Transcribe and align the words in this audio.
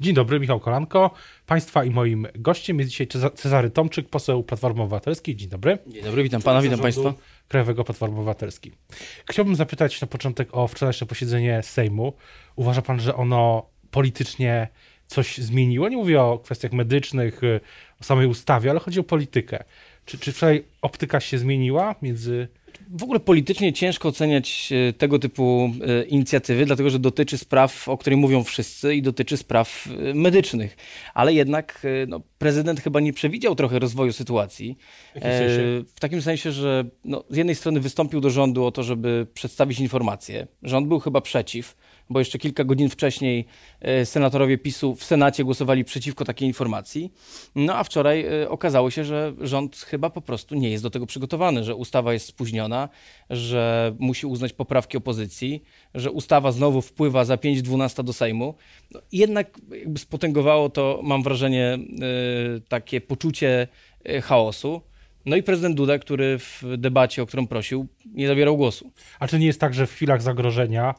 Dzień 0.00 0.14
dobry, 0.14 0.40
Michał 0.40 0.60
Kolanko. 0.60 1.10
Państwa 1.46 1.84
i 1.84 1.90
moim 1.90 2.26
gościem 2.34 2.78
jest 2.78 2.90
dzisiaj 2.90 3.06
Cezary 3.34 3.70
Tomczyk, 3.70 4.08
poseł 4.08 4.44
Platformy 4.44 4.82
Obywatelskiej. 4.82 5.36
Dzień 5.36 5.48
dobry. 5.48 5.78
Dzień 5.86 6.02
dobry, 6.02 6.22
witam 6.22 6.42
pana, 6.42 6.62
witam 6.62 6.80
państwa. 6.80 7.14
Krajowego 7.48 7.84
Platformy 7.84 8.16
Obywatelskiej. 8.16 8.72
Chciałbym 9.30 9.56
zapytać 9.56 10.00
na 10.00 10.06
początek 10.06 10.48
o 10.52 10.68
wczorajsze 10.68 11.06
posiedzenie 11.06 11.62
Sejmu. 11.62 12.12
Uważa 12.56 12.82
pan, 12.82 13.00
że 13.00 13.14
ono 13.14 13.66
politycznie 13.90 14.68
coś 15.06 15.38
zmieniło? 15.38 15.88
Nie 15.88 15.96
mówię 15.96 16.22
o 16.22 16.38
kwestiach 16.38 16.72
medycznych, 16.72 17.40
o 18.00 18.04
samej 18.04 18.26
ustawie, 18.26 18.70
ale 18.70 18.80
chodzi 18.80 19.00
o 19.00 19.04
politykę. 19.04 19.64
Czy, 20.04 20.18
czy 20.18 20.32
wczoraj 20.32 20.64
optyka 20.82 21.20
się 21.20 21.38
zmieniła 21.38 21.94
między 22.02 22.48
w 22.90 23.02
ogóle 23.02 23.20
politycznie 23.20 23.72
ciężko 23.72 24.08
oceniać 24.08 24.72
e, 24.72 24.92
tego 24.92 25.18
typu 25.18 25.72
e, 25.86 26.04
inicjatywy, 26.04 26.66
dlatego 26.66 26.90
że 26.90 26.98
dotyczy 26.98 27.38
spraw, 27.38 27.88
o 27.88 27.98
których 27.98 28.18
mówią 28.18 28.44
wszyscy 28.44 28.94
i 28.94 29.02
dotyczy 29.02 29.36
spraw 29.36 29.88
e, 30.10 30.14
medycznych. 30.14 30.76
Ale 31.14 31.32
jednak 31.32 31.86
no, 32.08 32.20
prezydent 32.38 32.80
chyba 32.80 33.00
nie 33.00 33.12
przewidział 33.12 33.54
trochę 33.54 33.78
rozwoju 33.78 34.12
sytuacji. 34.12 34.78
W, 35.14 35.20
sensie? 35.20 35.84
w 35.94 36.00
takim 36.00 36.22
sensie, 36.22 36.52
że 36.52 36.84
no, 37.04 37.24
z 37.30 37.36
jednej 37.36 37.54
strony 37.54 37.80
wystąpił 37.80 38.20
do 38.20 38.30
rządu 38.30 38.64
o 38.64 38.72
to, 38.72 38.82
żeby 38.82 39.26
przedstawić 39.34 39.80
informacje. 39.80 40.46
Rząd 40.62 40.88
był 40.88 41.00
chyba 41.00 41.20
przeciw 41.20 41.76
bo 42.10 42.18
jeszcze 42.18 42.38
kilka 42.38 42.64
godzin 42.64 42.88
wcześniej 42.88 43.46
e, 43.80 44.06
senatorowie 44.06 44.58
PiSu 44.58 44.94
w 44.94 45.04
Senacie 45.04 45.44
głosowali 45.44 45.84
przeciwko 45.84 46.24
takiej 46.24 46.48
informacji. 46.48 47.12
No 47.54 47.74
a 47.76 47.84
wczoraj 47.84 48.26
e, 48.42 48.48
okazało 48.48 48.90
się, 48.90 49.04
że 49.04 49.32
rząd 49.40 49.76
chyba 49.76 50.10
po 50.10 50.20
prostu 50.20 50.54
nie 50.54 50.70
jest 50.70 50.82
do 50.82 50.90
tego 50.90 51.06
przygotowany, 51.06 51.64
że 51.64 51.74
ustawa 51.74 52.12
jest 52.12 52.26
spóźniona, 52.26 52.88
że 53.30 53.94
musi 53.98 54.26
uznać 54.26 54.52
poprawki 54.52 54.96
opozycji, 54.96 55.62
że 55.94 56.10
ustawa 56.10 56.52
znowu 56.52 56.82
wpływa 56.82 57.24
za 57.24 57.36
5-12 57.36 58.04
do 58.04 58.12
Sejmu. 58.12 58.54
No, 58.90 59.00
jednak 59.12 59.58
jakby 59.70 59.98
spotęgowało 59.98 60.68
to, 60.68 61.00
mam 61.02 61.22
wrażenie, 61.22 61.64
e, 61.74 61.78
takie 62.68 63.00
poczucie 63.00 63.68
chaosu. 64.22 64.82
No 65.26 65.36
i 65.36 65.42
prezydent 65.42 65.76
Duda, 65.76 65.98
który 65.98 66.38
w 66.38 66.62
debacie, 66.78 67.22
o 67.22 67.26
którą 67.26 67.46
prosił, 67.46 67.86
nie 68.04 68.26
zabierał 68.26 68.56
głosu. 68.56 68.92
A 69.18 69.28
czy 69.28 69.38
nie 69.38 69.46
jest 69.46 69.60
tak, 69.60 69.74
że 69.74 69.86
w 69.86 69.92
chwilach 69.92 70.22
zagrożenia 70.22 70.94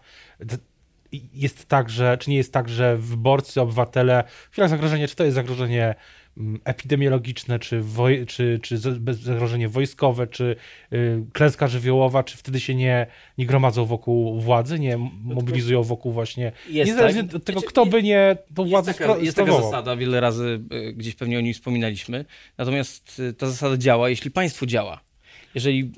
jest 1.33 1.65
tak, 1.65 1.89
że, 1.89 2.17
czy 2.17 2.29
nie 2.29 2.37
jest 2.37 2.53
tak, 2.53 2.69
że 2.69 2.97
wyborcy, 2.97 3.61
obywatele, 3.61 4.23
w 4.49 4.51
chwilach 4.51 4.69
zagrożenia, 4.69 5.07
czy 5.07 5.15
to 5.15 5.23
jest 5.23 5.35
zagrożenie 5.35 5.95
mm, 6.37 6.59
epidemiologiczne, 6.63 7.59
czy, 7.59 7.81
woj, 7.81 8.25
czy, 8.25 8.59
czy 8.63 8.77
zagrożenie 9.11 9.69
wojskowe, 9.69 10.27
czy 10.27 10.55
y, 10.93 11.23
klęska 11.33 11.67
żywiołowa, 11.67 12.23
czy 12.23 12.37
wtedy 12.37 12.59
się 12.59 12.75
nie, 12.75 13.07
nie 13.37 13.45
gromadzą 13.45 13.85
wokół 13.85 14.41
władzy, 14.41 14.79
nie 14.79 14.97
mobilizują 15.23 15.83
wokół 15.83 16.11
właśnie, 16.11 16.51
jest 16.69 16.91
niezależnie 16.91 17.23
tak. 17.23 17.35
od 17.35 17.43
tego, 17.43 17.61
kto 17.61 17.85
by 17.85 18.03
nie 18.03 18.37
tą 18.55 18.65
władzę 18.65 18.89
jest 18.89 18.99
taka, 18.99 19.17
jest 19.17 19.37
taka 19.37 19.61
zasada, 19.61 19.95
wiele 19.95 20.19
razy 20.19 20.59
y, 20.73 20.93
gdzieś 20.93 21.15
pewnie 21.15 21.37
o 21.37 21.41
niej 21.41 21.53
wspominaliśmy, 21.53 22.25
natomiast 22.57 23.19
y, 23.19 23.33
ta 23.33 23.47
zasada 23.47 23.77
działa, 23.77 24.09
jeśli 24.09 24.31
państwo 24.31 24.65
działa. 24.65 25.07
Jeżeli 25.55 25.91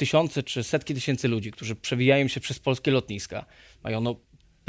tysiące 0.00 0.42
czy 0.42 0.62
setki 0.62 0.94
tysięcy 0.94 1.28
ludzi, 1.28 1.50
którzy 1.50 1.76
przewijają 1.76 2.28
się 2.28 2.40
przez 2.40 2.58
polskie 2.58 2.90
lotniska, 2.90 3.46
mają 3.84 4.00
no, 4.00 4.16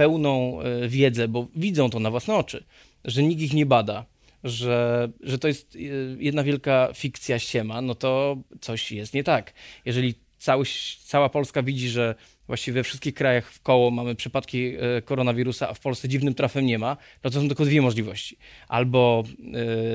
pełną 0.01 0.61
e, 0.61 0.87
wiedzę, 0.87 1.27
bo 1.27 1.47
widzą 1.55 1.89
to 1.89 1.99
na 1.99 2.11
własne 2.11 2.35
oczy, 2.35 2.63
że 3.05 3.23
nikt 3.23 3.41
ich 3.41 3.53
nie 3.53 3.65
bada, 3.65 4.05
że, 4.43 5.09
że 5.23 5.37
to 5.39 5.47
jest 5.47 5.75
e, 5.75 5.79
jedna 6.19 6.43
wielka 6.43 6.89
fikcja 6.95 7.39
ściema, 7.39 7.81
no 7.81 7.95
to 7.95 8.37
coś 8.61 8.91
jest 8.91 9.13
nie 9.13 9.23
tak. 9.23 9.53
Jeżeli 9.85 10.15
cały, 10.41 10.65
cała 11.05 11.29
Polska 11.29 11.63
widzi, 11.63 11.89
że 11.89 12.15
właściwie 12.47 12.75
we 12.75 12.83
wszystkich 12.83 13.13
krajach 13.13 13.51
w 13.51 13.61
koło 13.61 13.91
mamy 13.91 14.15
przypadki 14.15 14.73
e, 14.75 15.01
koronawirusa, 15.01 15.69
a 15.69 15.73
w 15.73 15.79
Polsce 15.79 16.09
dziwnym 16.09 16.33
trafem 16.33 16.65
nie 16.65 16.79
ma, 16.79 16.97
to 17.21 17.31
są 17.31 17.47
tylko 17.47 17.65
dwie 17.65 17.81
możliwości. 17.81 18.37
Albo 18.67 19.23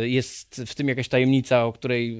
jest 0.02 0.62
w 0.66 0.74
tym 0.74 0.88
jakaś 0.88 1.08
tajemnica, 1.08 1.64
o 1.64 1.72
której 1.72 2.18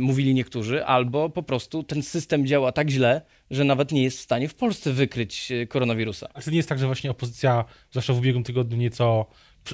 mówili 0.00 0.34
niektórzy, 0.34 0.84
albo 0.84 1.30
po 1.30 1.42
prostu 1.42 1.82
ten 1.82 2.02
system 2.02 2.46
działa 2.46 2.72
tak 2.72 2.90
źle, 2.90 3.22
że 3.50 3.64
nawet 3.64 3.92
nie 3.92 4.02
jest 4.02 4.18
w 4.18 4.20
stanie 4.20 4.48
w 4.48 4.54
Polsce 4.54 4.92
wykryć 4.92 5.52
e, 5.52 5.66
koronawirusa. 5.66 6.28
A 6.34 6.42
to 6.42 6.50
nie 6.50 6.56
jest 6.56 6.68
tak, 6.68 6.78
że 6.78 6.86
właśnie 6.86 7.10
opozycja, 7.10 7.64
zwłaszcza 7.90 8.12
w 8.12 8.18
ubiegłym 8.18 8.44
tygodniu, 8.44 8.76
nieco 8.76 9.26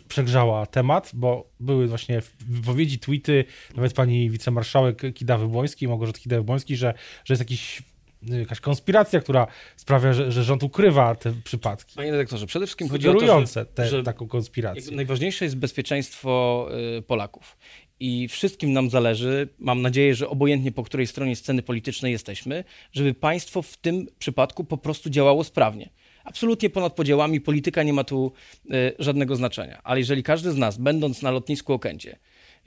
przegrzała 0.08 0.66
temat, 0.66 1.10
bo 1.14 1.50
były 1.60 1.86
właśnie 1.86 2.22
wypowiedzi, 2.40 2.98
tweety, 2.98 3.44
nawet 3.76 3.92
pani 3.92 4.30
wicemarszałek 4.30 5.02
Kidawy-Błońskiej, 5.02 5.88
Małgorzaty 5.88 6.20
Kidawy-Błońskiej, 6.20 6.76
że, 6.76 6.94
że 7.24 7.34
jest 7.34 7.40
jakiś 7.40 7.82
e, 8.30 8.38
jakaś 8.38 8.60
konspiracja, 8.60 9.20
która 9.20 9.46
sprawia, 9.76 10.12
że, 10.12 10.32
że 10.32 10.44
rząd 10.44 10.62
ukrywa 10.62 11.14
te 11.14 11.32
przypadki. 11.44 11.96
Panie 11.96 12.10
redaktorze, 12.10 12.46
przede 12.46 12.66
wszystkim 12.66 12.88
chodzi 12.88 13.08
o 13.08 13.14
to, 13.14 13.46
że, 13.46 13.66
te, 13.66 13.88
że 13.88 14.02
taką 14.02 14.28
konspirację. 14.28 14.96
Najważniejsze 14.96 15.44
jest 15.44 15.56
bezpieczeństwo 15.56 16.68
e, 16.98 17.02
Polaków 17.02 17.56
i 18.00 18.28
wszystkim 18.28 18.72
nam 18.72 18.90
zależy, 18.90 19.48
mam 19.58 19.82
nadzieję, 19.82 20.14
że 20.14 20.28
obojętnie 20.28 20.72
po 20.72 20.82
której 20.82 21.06
stronie 21.06 21.36
sceny 21.36 21.62
politycznej 21.62 22.12
jesteśmy, 22.12 22.64
żeby 22.92 23.14
państwo 23.14 23.62
w 23.62 23.76
tym 23.76 24.06
przypadku 24.18 24.64
po 24.64 24.78
prostu 24.78 25.10
działało 25.10 25.44
sprawnie. 25.44 25.90
Absolutnie 26.28 26.70
ponad 26.70 26.94
podziałami 26.94 27.40
polityka 27.40 27.82
nie 27.82 27.92
ma 27.92 28.04
tu 28.04 28.32
y, 28.70 28.92
żadnego 28.98 29.36
znaczenia. 29.36 29.80
Ale 29.84 30.00
jeżeli 30.00 30.22
każdy 30.22 30.52
z 30.52 30.56
nas, 30.56 30.78
będąc 30.78 31.22
na 31.22 31.30
lotnisku 31.30 31.72
Okęcie, 31.72 32.18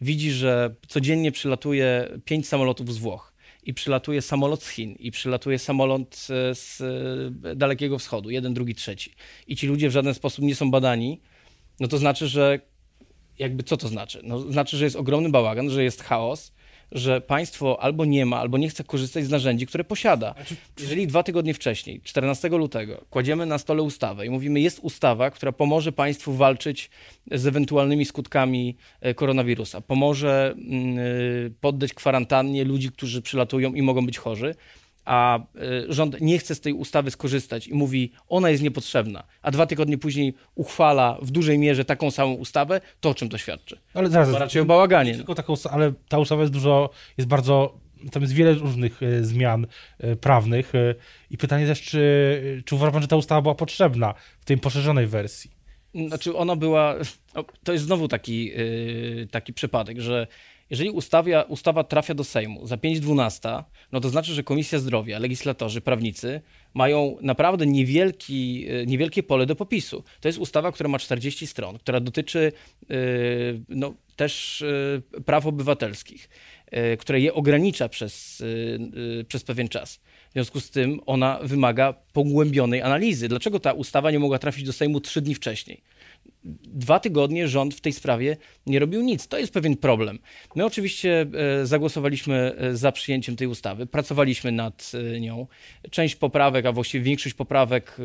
widzi, 0.01 0.31
że 0.31 0.75
codziennie 0.87 1.31
przylatuje 1.31 2.07
pięć 2.25 2.47
samolotów 2.47 2.93
z 2.93 2.97
Włoch 2.97 3.33
i 3.63 3.73
przylatuje 3.73 4.21
samolot 4.21 4.63
z 4.63 4.69
Chin 4.69 4.95
i 4.99 5.11
przylatuje 5.11 5.59
samolot 5.59 6.27
e, 6.29 6.55
z 6.55 6.81
e, 7.45 7.55
Dalekiego 7.55 7.99
Wschodu, 7.99 8.29
jeden, 8.29 8.53
drugi, 8.53 8.75
trzeci 8.75 9.13
i 9.47 9.55
ci 9.55 9.67
ludzie 9.67 9.89
w 9.89 9.91
żaden 9.91 10.13
sposób 10.13 10.45
nie 10.45 10.55
są 10.55 10.71
badani, 10.71 11.21
no 11.79 11.87
to 11.87 11.97
znaczy, 11.97 12.27
że 12.27 12.59
jakby 13.39 13.63
co 13.63 13.77
to 13.77 13.87
znaczy? 13.87 14.21
No, 14.23 14.39
znaczy, 14.39 14.77
że 14.77 14.85
jest 14.85 14.95
ogromny 14.95 15.29
bałagan, 15.29 15.69
że 15.69 15.83
jest 15.83 16.03
chaos, 16.03 16.51
że 16.91 17.21
państwo 17.21 17.83
albo 17.83 18.05
nie 18.05 18.25
ma, 18.25 18.37
albo 18.37 18.57
nie 18.57 18.69
chce 18.69 18.83
korzystać 18.83 19.25
z 19.25 19.29
narzędzi, 19.29 19.67
które 19.67 19.83
posiada. 19.83 20.33
Znaczy, 20.33 20.55
Jeżeli 20.79 21.07
dwa 21.07 21.23
tygodnie 21.23 21.53
wcześniej, 21.53 22.01
14 22.03 22.49
lutego, 22.49 23.05
kładziemy 23.09 23.45
na 23.45 23.57
stole 23.57 23.81
ustawę 23.83 24.25
i 24.25 24.29
mówimy, 24.29 24.59
jest 24.59 24.79
ustawa, 24.79 25.31
która 25.31 25.51
pomoże 25.51 25.91
państwu 25.91 26.33
walczyć 26.33 26.89
z 27.31 27.47
ewentualnymi 27.47 28.05
skutkami 28.05 28.77
e, 29.01 29.13
koronawirusa, 29.13 29.81
pomoże 29.81 30.53
mm, 30.57 30.97
e, 30.99 31.01
poddać 31.61 31.93
kwarantannie 31.93 32.63
ludzi, 32.63 32.91
którzy 32.91 33.21
przylatują 33.21 33.73
i 33.73 33.81
mogą 33.81 34.05
być 34.05 34.17
chorzy, 34.17 34.55
a 35.05 35.39
y, 35.39 35.93
rząd 35.93 36.21
nie 36.21 36.39
chce 36.39 36.55
z 36.55 36.61
tej 36.61 36.73
ustawy 36.73 37.11
skorzystać 37.11 37.67
i 37.67 37.73
mówi, 37.73 38.11
ona 38.29 38.49
jest 38.49 38.63
niepotrzebna, 38.63 39.23
a 39.41 39.51
dwa 39.51 39.65
tygodnie 39.65 39.97
później 39.97 40.33
uchwala 40.55 41.17
w 41.21 41.31
dużej 41.31 41.59
mierze 41.59 41.85
taką 41.85 42.11
samą 42.11 42.33
ustawę, 42.33 42.81
to 42.99 43.09
o 43.09 43.13
czym 43.13 43.29
to 43.29 43.37
świadczy? 43.37 43.79
Ale 43.93 44.09
zaraz, 44.09 44.31
to 44.31 44.39
raczej 44.39 44.61
o 44.61 44.65
bałaganie. 44.65 45.15
Tylko 45.15 45.35
taką, 45.35 45.53
ale 45.71 45.93
ta 46.09 46.19
ustawa 46.19 46.41
jest 46.41 46.53
dużo, 46.53 46.89
jest 47.17 47.29
bardzo, 47.29 47.79
tam 48.11 48.21
jest 48.21 48.33
wiele 48.33 48.53
różnych 48.53 49.03
y, 49.03 49.25
zmian 49.25 49.67
y, 50.03 50.15
prawnych 50.15 50.73
i 51.29 51.37
pytanie 51.37 51.67
też, 51.67 51.81
czy, 51.81 52.63
czy 52.65 52.75
uważa 52.75 52.91
pan, 52.91 53.01
że 53.01 53.07
ta 53.07 53.15
ustawa 53.15 53.41
była 53.41 53.55
potrzebna 53.55 54.13
w 54.39 54.45
tej 54.45 54.57
poszerzonej 54.57 55.07
wersji? 55.07 55.51
Znaczy 56.07 56.35
ona 56.35 56.55
była, 56.55 56.95
to 57.63 57.73
jest 57.73 57.85
znowu 57.85 58.07
taki, 58.07 58.51
taki 59.31 59.53
przypadek, 59.53 59.99
że 59.99 60.27
jeżeli 60.71 60.89
ustawia, 60.89 61.41
ustawa 61.41 61.83
trafia 61.83 62.13
do 62.13 62.23
Sejmu 62.23 62.67
za 62.67 62.75
5.12, 62.75 63.63
no 63.91 63.99
to 63.99 64.09
znaczy, 64.09 64.33
że 64.33 64.43
Komisja 64.43 64.79
Zdrowia, 64.79 65.19
legislatorzy, 65.19 65.81
prawnicy 65.81 66.41
mają 66.73 67.17
naprawdę 67.21 67.65
niewielki, 67.65 68.65
e, 68.69 68.85
niewielkie 68.85 69.23
pole 69.23 69.45
do 69.45 69.55
popisu. 69.55 70.03
To 70.21 70.27
jest 70.27 70.39
ustawa, 70.39 70.71
która 70.71 70.89
ma 70.89 70.99
40 70.99 71.47
stron, 71.47 71.77
która 71.77 71.99
dotyczy 71.99 72.51
e, 72.89 72.95
no, 73.69 73.93
też 74.15 74.61
e, 75.17 75.21
praw 75.21 75.45
obywatelskich, 75.45 76.29
które 76.99 77.19
je 77.19 77.33
ogranicza 77.33 77.89
przez, 77.89 78.43
przez 79.27 79.43
pewien 79.43 79.69
czas. 79.69 79.99
W 80.29 80.33
związku 80.33 80.59
z 80.59 80.69
tym 80.69 80.99
ona 81.05 81.39
wymaga 81.43 81.93
pogłębionej 82.13 82.81
analizy. 82.81 83.27
Dlaczego 83.27 83.59
ta 83.59 83.73
ustawa 83.73 84.11
nie 84.11 84.19
mogła 84.19 84.39
trafić 84.39 84.65
do 84.65 84.73
Sejmu 84.73 85.01
trzy 85.01 85.21
dni 85.21 85.35
wcześniej? 85.35 85.81
Dwa 86.43 86.99
tygodnie 86.99 87.47
rząd 87.47 87.75
w 87.75 87.81
tej 87.81 87.93
sprawie 87.93 88.37
nie 88.65 88.79
robił 88.79 89.01
nic. 89.01 89.27
To 89.27 89.37
jest 89.37 89.53
pewien 89.53 89.77
problem. 89.77 90.19
My 90.55 90.65
oczywiście 90.65 91.25
e, 91.61 91.65
zagłosowaliśmy 91.65 92.55
e, 92.57 92.75
za 92.75 92.91
przyjęciem 92.91 93.35
tej 93.35 93.47
ustawy, 93.47 93.85
pracowaliśmy 93.85 94.51
nad 94.51 94.91
e, 95.15 95.19
nią. 95.19 95.47
Część 95.91 96.15
poprawek, 96.15 96.65
a 96.65 96.71
właściwie 96.71 97.03
większość 97.03 97.35
poprawek 97.35 97.97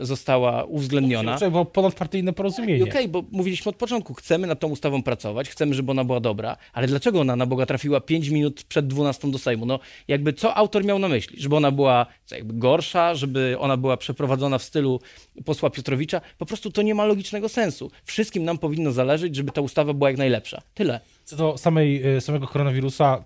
została 0.00 0.64
uwzględniona. 0.64 1.38
Bo 1.50 1.64
ponadpartyjne 1.64 2.32
porozumienie. 2.32 2.82
Okej, 2.82 2.92
okay, 2.92 3.08
bo 3.08 3.24
mówiliśmy 3.30 3.68
od 3.70 3.76
początku, 3.76 4.14
chcemy 4.14 4.46
nad 4.46 4.60
tą 4.60 4.68
ustawą 4.68 5.02
pracować, 5.02 5.48
chcemy, 5.48 5.74
żeby 5.74 5.90
ona 5.90 6.04
była 6.04 6.20
dobra, 6.20 6.56
ale 6.72 6.86
dlaczego 6.86 7.20
ona 7.20 7.36
na 7.36 7.46
Boga 7.46 7.66
trafiła 7.66 8.00
5 8.00 8.28
minut 8.28 8.64
przed 8.64 8.86
12 8.86 9.30
do 9.30 9.38
Sejmu? 9.38 9.66
No 9.66 9.80
jakby 10.08 10.32
co 10.32 10.54
autor 10.54 10.84
miał 10.84 10.98
na 10.98 11.08
myśli? 11.08 11.40
Żeby 11.40 11.56
ona 11.56 11.70
była 11.70 12.06
jakby 12.30 12.54
gorsza, 12.54 13.14
żeby 13.14 13.56
ona 13.58 13.76
była 13.76 13.96
przeprowadzona 13.96 14.58
w 14.58 14.62
stylu 14.62 15.00
posła 15.44 15.70
Piotrowicza? 15.70 16.20
Po 16.38 16.46
prostu 16.46 16.70
to 16.70 16.82
nie 16.82 16.94
ma 16.94 17.04
logicznego 17.04 17.48
sensu 17.48 17.77
sensu. 17.78 17.90
Wszystkim 18.04 18.44
nam 18.44 18.58
powinno 18.58 18.92
zależeć, 18.92 19.36
żeby 19.36 19.52
ta 19.52 19.60
ustawa 19.60 19.92
była 19.92 20.10
jak 20.10 20.18
najlepsza. 20.18 20.62
Tyle. 20.74 21.00
Co 21.24 21.36
do 21.36 21.58
samej, 21.58 22.16
e, 22.16 22.20
samego 22.20 22.46
koronawirusa, 22.46 23.24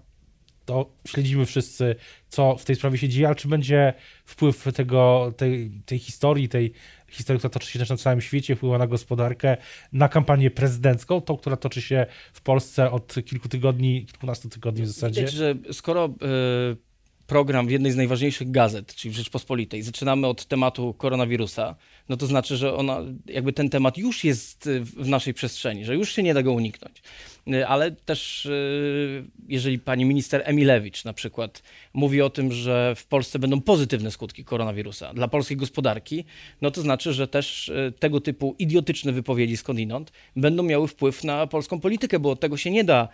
to 0.65 0.91
śledzimy 1.07 1.47
wszyscy, 1.47 1.95
co 2.29 2.57
w 2.57 2.65
tej 2.65 2.77
sprawie 2.77 2.99
się 2.99 3.09
dzieje, 3.09 3.27
ale 3.27 3.37
czy 3.37 3.49
będzie 3.49 3.95
wpływ 4.25 4.73
tego, 4.75 5.33
tej, 5.37 5.71
tej 5.87 5.99
historii, 5.99 6.49
tej 6.49 6.73
historię, 7.09 7.39
która 7.39 7.51
toczy 7.51 7.71
się 7.71 7.79
też 7.79 7.91
na 7.91 7.97
całym 7.97 8.21
świecie, 8.21 8.57
wpływa 8.57 8.79
na 8.79 8.87
gospodarkę, 8.87 9.57
na 9.93 10.09
kampanię 10.09 10.51
prezydencką, 10.51 11.21
tą, 11.21 11.37
która 11.37 11.57
toczy 11.57 11.83
się 11.83 12.07
w 12.33 12.41
Polsce 12.41 12.91
od 12.91 13.15
kilku 13.25 13.49
tygodni, 13.49 14.07
kilkunastu 14.07 14.49
tygodni 14.49 14.83
w 14.83 14.89
zasadzie. 14.89 15.21
Widać, 15.21 15.35
że 15.35 15.55
skoro 15.73 16.07
y, 16.07 16.92
program 17.33 17.67
w 17.67 17.71
jednej 17.71 17.93
z 17.93 17.97
najważniejszych 17.97 18.51
gazet, 18.51 18.95
czyli 18.95 19.15
w 19.15 19.17
Rzeczpospolitej, 19.17 19.83
zaczynamy 19.83 20.27
od 20.27 20.47
tematu 20.47 20.95
koronawirusa, 20.95 21.77
no 22.09 22.17
to 22.17 22.27
znaczy, 22.27 22.57
że 22.57 22.75
ona, 22.75 23.01
jakby 23.27 23.53
ten 23.53 23.71
temat 23.71 23.99
już 23.99 24.25
jest 24.25 24.69
w 24.97 25.09
naszej 25.09 25.35
przestrzeni, 25.35 25.85
że 25.85 25.95
już 25.95 26.13
się 26.13 26.23
nie 26.23 26.35
da 26.35 26.43
go 26.43 26.53
uniknąć. 26.53 27.03
Y, 27.49 27.67
ale 27.67 27.91
też 27.91 28.47
y, 28.47 29.25
jeżeli 29.49 29.79
pani 29.79 30.05
minister 30.05 30.43
Emilewicz 30.45 31.05
na 31.05 31.13
przykład 31.13 31.63
mówi 31.93 32.23
o 32.23 32.31
tym, 32.31 32.53
że 32.53 32.95
w 32.97 33.07
Polsce 33.07 33.39
będą 33.39 33.61
pozytywne 33.61 34.11
skutki 34.11 34.45
koronawirusa 34.45 35.15
dla 35.15 35.29
polskiej 35.29 35.57
gospodarki, 35.57 36.25
no 36.61 36.71
to 36.71 36.83
znaczy, 36.83 37.13
że 37.13 37.29
też 37.29 37.69
y, 37.69 37.93
tego 37.99 38.21
typu 38.21 38.55
idiotyczne 38.59 39.13
wypowiedzi 39.13 39.57
skądinąd 39.57 40.13
będą 40.37 40.63
miały 40.63 40.89
wpływ 40.89 41.25
na 41.25 41.47
polską 41.47 41.81
politykę, 41.81 42.19
bo 42.19 42.37
tego 42.37 42.57
się 42.57 42.71
nie 42.71 42.85
da 42.85 43.09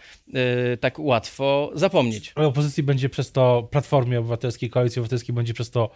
tak 0.81 0.99
łatwo 0.99 1.71
zapomnieć. 1.75 2.33
Ale 2.35 2.47
opozycji 2.47 2.83
będzie 2.83 3.09
przez 3.09 3.33
to, 3.33 3.69
Platformie 3.71 4.19
Obywatelskiej, 4.19 4.71
Koalicji 4.71 5.01
Obywatelskiej 5.01 5.35
będzie 5.35 5.55
przez 5.55 5.71
to, 5.71 5.91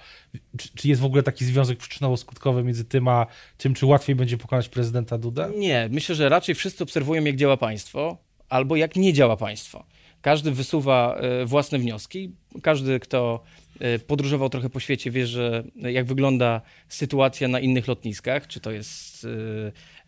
czy, 0.58 0.68
czy 0.74 0.88
jest 0.88 1.00
w 1.00 1.04
ogóle 1.04 1.22
taki 1.22 1.44
związek 1.44 1.78
przyczynowo-skutkowy 1.78 2.64
między 2.64 2.84
tym 2.84 3.08
a 3.08 3.26
tym, 3.58 3.74
czy 3.74 3.86
łatwiej 3.86 4.16
będzie 4.16 4.38
pokonać 4.38 4.68
prezydenta 4.68 5.18
Duda? 5.18 5.48
Nie, 5.56 5.88
myślę, 5.92 6.14
że 6.14 6.28
raczej 6.28 6.54
wszyscy 6.54 6.84
obserwują, 6.84 7.24
jak 7.24 7.36
działa 7.36 7.56
państwo 7.56 8.22
albo 8.52 8.76
jak 8.76 8.96
nie 8.96 9.12
działa 9.12 9.36
państwo. 9.36 9.84
Każdy 10.20 10.50
wysuwa 10.50 11.16
e, 11.16 11.46
własne 11.46 11.78
wnioski. 11.78 12.30
Każdy, 12.62 13.00
kto 13.00 13.42
e, 13.80 13.98
podróżował 13.98 14.48
trochę 14.48 14.70
po 14.70 14.80
świecie, 14.80 15.10
wie, 15.10 15.26
że 15.26 15.64
jak 15.76 16.06
wygląda 16.06 16.60
sytuacja 16.88 17.48
na 17.48 17.60
innych 17.60 17.88
lotniskach, 17.88 18.46
czy 18.46 18.60
to 18.60 18.70
jest 18.70 19.24
e, 19.24 19.28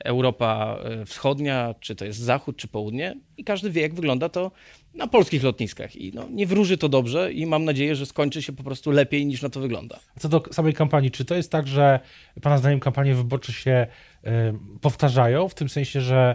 Europa 0.04 0.78
Wschodnia, 1.06 1.74
czy 1.80 1.94
to 1.94 2.04
jest 2.04 2.18
Zachód, 2.18 2.56
czy 2.56 2.68
Południe, 2.68 3.14
i 3.36 3.44
każdy 3.44 3.70
wie, 3.70 3.82
jak 3.82 3.94
wygląda 3.94 4.28
to 4.28 4.50
na 4.94 5.06
polskich 5.06 5.42
lotniskach. 5.42 5.96
I 5.96 6.12
no, 6.14 6.26
nie 6.30 6.46
wróży 6.46 6.78
to 6.78 6.88
dobrze, 6.88 7.32
i 7.32 7.46
mam 7.46 7.64
nadzieję, 7.64 7.96
że 7.96 8.06
skończy 8.06 8.42
się 8.42 8.52
po 8.52 8.62
prostu 8.62 8.90
lepiej 8.90 9.26
niż 9.26 9.42
na 9.42 9.48
to 9.48 9.60
wygląda. 9.60 10.00
Co 10.18 10.28
do 10.28 10.42
samej 10.52 10.74
kampanii, 10.74 11.10
czy 11.10 11.24
to 11.24 11.34
jest 11.34 11.50
tak, 11.50 11.66
że 11.66 12.00
Pana 12.42 12.58
zdaniem 12.58 12.80
kampanie 12.80 13.14
wyborcze 13.14 13.52
się 13.52 13.86
powtarzają, 14.80 15.48
w 15.48 15.54
tym 15.54 15.68
sensie, 15.68 16.00
że 16.00 16.34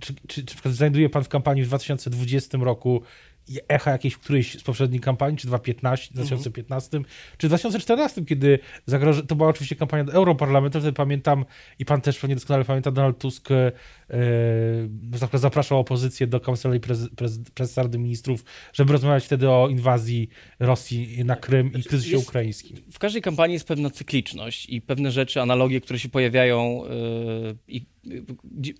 czy, 0.00 0.14
czy, 0.26 0.44
czy 0.44 0.72
znajduje 0.72 1.08
pan 1.08 1.24
w 1.24 1.28
kampanii 1.28 1.62
w 1.62 1.66
2020 1.66 2.58
roku 2.58 3.02
echa 3.68 3.90
jakiejś 3.90 4.16
którejś 4.16 4.58
z 4.58 4.62
poprzednich 4.62 5.00
kampanii, 5.00 5.38
czy 5.38 5.46
2015, 5.46 6.14
2015, 6.14 6.96
mhm. 6.96 7.14
czy 7.38 7.48
2014, 7.48 8.24
kiedy 8.24 8.58
to 9.28 9.36
była 9.36 9.48
oczywiście 9.48 9.76
kampania 9.76 10.04
do 10.04 10.12
Europarlamentu, 10.12 10.78
wtedy 10.78 10.92
pamiętam 10.92 11.44
i 11.78 11.84
pan 11.84 12.00
też 12.00 12.18
pewnie 12.18 12.36
doskonale 12.36 12.64
pamięta, 12.64 12.90
Donald 12.90 13.18
Tusk 13.18 13.50
yy, 13.50 13.72
zapraszał 15.34 15.78
opozycję 15.78 16.26
do 16.26 16.40
kancelarii 16.40 16.80
prez, 16.80 17.08
prez, 17.16 17.38
prezes 17.54 17.76
Rady 17.76 17.98
Ministrów, 17.98 18.44
żeby 18.72 18.92
rozmawiać 18.92 19.24
wtedy 19.24 19.50
o 19.50 19.68
inwazji 19.68 20.28
Rosji 20.60 21.24
na 21.24 21.36
Krym 21.36 21.68
i 21.68 21.70
znaczy, 21.70 21.88
kryzysie 21.88 22.16
jest, 22.16 22.28
ukraińskim. 22.28 22.76
W 22.92 22.98
każdej 22.98 23.22
kampanii 23.22 23.54
jest 23.54 23.68
pewna 23.68 23.90
cykliczność 23.90 24.66
i 24.68 24.80
pewne 24.80 25.10
rzeczy, 25.10 25.40
analogie, 25.40 25.80
które 25.80 25.98
się 25.98 26.08
pojawiają 26.08 26.82
yy, 26.84 27.56
i 27.68 27.86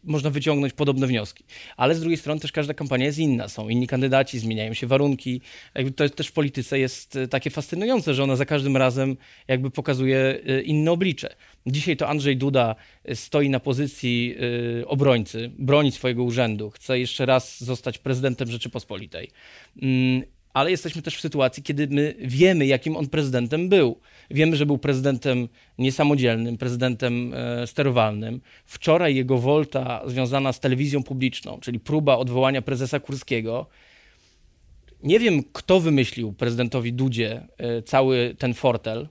można 0.04 0.30
wyciągnąć 0.30 0.72
podobne 0.72 1.06
wnioski. 1.06 1.44
Ale 1.76 1.94
z 1.94 2.00
drugiej 2.00 2.18
strony 2.18 2.40
też 2.40 2.52
każda 2.52 2.74
kampania 2.74 3.06
jest 3.06 3.18
inna. 3.18 3.48
Są 3.48 3.68
inni 3.68 3.86
kandydaci, 3.86 4.38
zmieniają 4.38 4.74
się 4.74 4.86
warunki. 4.86 5.40
Jakby 5.74 5.92
to 5.92 6.08
też 6.08 6.28
w 6.28 6.32
polityce 6.32 6.78
jest 6.78 7.16
e, 7.16 7.28
takie 7.28 7.50
fascynujące, 7.50 8.14
że 8.14 8.22
ona 8.22 8.36
za 8.36 8.44
każdym 8.44 8.76
razem 8.76 9.16
jakby 9.48 9.70
pokazuje 9.70 10.40
e, 10.46 10.62
inne 10.62 10.92
oblicze. 10.92 11.36
Dzisiaj 11.66 11.96
to 11.96 12.08
Andrzej 12.08 12.36
Duda 12.36 12.74
stoi 13.14 13.50
na 13.50 13.60
pozycji 13.60 14.36
obrońcy, 14.86 15.50
broni 15.58 15.92
swojego 15.92 16.24
urzędu, 16.24 16.70
chce 16.70 16.98
jeszcze 16.98 17.26
raz 17.26 17.64
zostać 17.64 17.98
prezydentem 17.98 18.50
Rzeczypospolitej. 18.50 19.30
Mm, 19.82 20.22
ale 20.56 20.70
jesteśmy 20.70 21.02
też 21.02 21.16
w 21.16 21.20
sytuacji, 21.20 21.62
kiedy 21.62 21.88
my 21.88 22.14
wiemy, 22.18 22.66
jakim 22.66 22.96
on 22.96 23.08
prezydentem 23.08 23.68
był. 23.68 24.00
Wiemy, 24.30 24.56
że 24.56 24.66
był 24.66 24.78
prezydentem 24.78 25.48
niesamodzielnym, 25.78 26.58
prezydentem 26.58 27.34
e, 27.34 27.66
sterowalnym. 27.66 28.40
Wczoraj 28.64 29.16
jego 29.16 29.38
wolta 29.38 30.02
związana 30.06 30.52
z 30.52 30.60
telewizją 30.60 31.02
publiczną, 31.02 31.58
czyli 31.60 31.80
próba 31.80 32.16
odwołania 32.16 32.62
prezesa 32.62 33.00
Kurskiego. 33.00 33.66
Nie 35.02 35.20
wiem, 35.20 35.42
kto 35.52 35.80
wymyślił 35.80 36.32
prezydentowi 36.32 36.92
Dudzie 36.92 37.46
e, 37.58 37.82
cały 37.82 38.34
ten 38.38 38.54
fortel, 38.54 39.08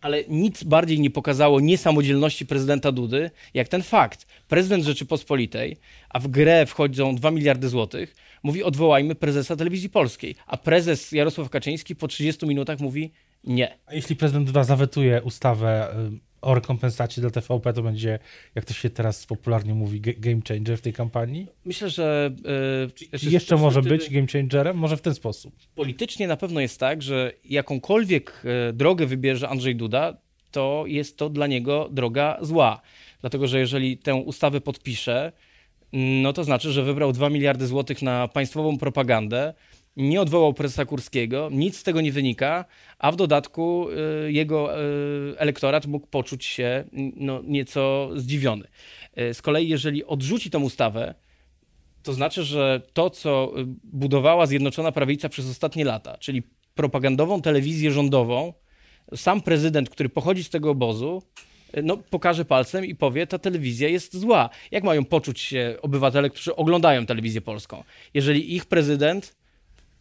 ale 0.00 0.24
nic 0.28 0.64
bardziej 0.64 1.00
nie 1.00 1.10
pokazało 1.10 1.60
niesamodzielności 1.60 2.46
prezydenta 2.46 2.92
Dudy, 2.92 3.30
jak 3.54 3.68
ten 3.68 3.82
fakt. 3.82 4.26
Prezydent 4.48 4.84
Rzeczypospolitej, 4.84 5.76
a 6.08 6.18
w 6.18 6.28
grę 6.28 6.66
wchodzą 6.66 7.14
2 7.14 7.30
miliardy 7.30 7.68
złotych, 7.68 8.14
mówi 8.42 8.62
odwołajmy 8.62 9.14
prezesa 9.14 9.56
telewizji 9.56 9.90
polskiej, 9.90 10.34
a 10.46 10.56
prezes 10.56 11.12
Jarosław 11.12 11.50
Kaczyński 11.50 11.96
po 11.96 12.08
30 12.08 12.46
minutach 12.46 12.80
mówi 12.80 13.12
nie. 13.44 13.78
A 13.86 13.94
jeśli 13.94 14.16
prezydent 14.16 14.46
Duda 14.46 14.64
zawetuje 14.64 15.22
ustawę 15.22 15.94
o 16.46 16.54
rekompensacie 16.54 17.20
dla 17.20 17.30
TVP, 17.30 17.72
to 17.72 17.82
będzie, 17.82 18.18
jak 18.54 18.64
to 18.64 18.74
się 18.74 18.90
teraz 18.90 19.26
popularnie 19.26 19.74
mówi, 19.74 20.00
game 20.00 20.40
changer 20.48 20.78
w 20.78 20.80
tej 20.80 20.92
kampanii? 20.92 21.46
Myślę, 21.64 21.90
że... 21.90 22.30
Yy, 23.12 23.18
Czy 23.18 23.30
jeszcze 23.30 23.56
może 23.56 23.82
być 23.82 24.10
game 24.10 24.26
changerem? 24.26 24.76
Może 24.76 24.96
w 24.96 25.00
ten 25.00 25.14
sposób? 25.14 25.54
Politycznie 25.74 26.28
na 26.28 26.36
pewno 26.36 26.60
jest 26.60 26.80
tak, 26.80 27.02
że 27.02 27.32
jakąkolwiek 27.44 28.42
y, 28.70 28.72
drogę 28.72 29.06
wybierze 29.06 29.48
Andrzej 29.48 29.76
Duda, 29.76 30.16
to 30.50 30.84
jest 30.86 31.18
to 31.18 31.30
dla 31.30 31.46
niego 31.46 31.88
droga 31.90 32.38
zła. 32.40 32.80
Dlatego, 33.20 33.46
że 33.46 33.58
jeżeli 33.58 33.98
tę 33.98 34.14
ustawę 34.14 34.60
podpisze, 34.60 35.32
no 35.92 36.32
to 36.32 36.44
znaczy, 36.44 36.72
że 36.72 36.82
wybrał 36.82 37.12
2 37.12 37.30
miliardy 37.30 37.66
złotych 37.66 38.02
na 38.02 38.28
państwową 38.28 38.78
propagandę, 38.78 39.54
nie 39.96 40.20
odwołał 40.20 40.54
prezesa 40.54 40.84
Kurskiego, 40.84 41.48
nic 41.52 41.76
z 41.76 41.82
tego 41.82 42.00
nie 42.00 42.12
wynika, 42.12 42.64
a 42.98 43.12
w 43.12 43.16
dodatku 43.16 43.88
y, 44.26 44.32
jego 44.32 44.80
y, 44.80 45.38
elektorat 45.38 45.86
mógł 45.86 46.06
poczuć 46.06 46.44
się 46.44 46.84
no, 47.16 47.42
nieco 47.44 48.10
zdziwiony. 48.14 48.64
Y, 49.18 49.34
z 49.34 49.42
kolei, 49.42 49.68
jeżeli 49.68 50.04
odrzuci 50.04 50.50
tę 50.50 50.58
ustawę, 50.58 51.14
to 52.02 52.12
znaczy, 52.12 52.44
że 52.44 52.82
to, 52.92 53.10
co 53.10 53.52
budowała 53.84 54.46
Zjednoczona 54.46 54.92
Prawica 54.92 55.28
przez 55.28 55.50
ostatnie 55.50 55.84
lata, 55.84 56.18
czyli 56.18 56.42
propagandową 56.74 57.42
telewizję 57.42 57.90
rządową, 57.90 58.52
sam 59.14 59.40
prezydent, 59.40 59.90
który 59.90 60.08
pochodzi 60.08 60.44
z 60.44 60.50
tego 60.50 60.70
obozu, 60.70 61.22
no, 61.82 61.96
pokaże 61.96 62.44
palcem 62.44 62.84
i 62.84 62.94
powie, 62.94 63.26
ta 63.26 63.38
telewizja 63.38 63.88
jest 63.88 64.16
zła. 64.16 64.50
Jak 64.70 64.84
mają 64.84 65.04
poczuć 65.04 65.40
się 65.40 65.76
obywatele, 65.82 66.30
którzy 66.30 66.56
oglądają 66.56 67.06
telewizję 67.06 67.40
polską? 67.40 67.84
Jeżeli 68.14 68.54
ich 68.54 68.64
prezydent 68.66 69.36